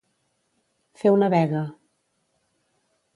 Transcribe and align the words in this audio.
Fer 1.01 1.11
una 1.17 1.29
vega. 1.33 1.61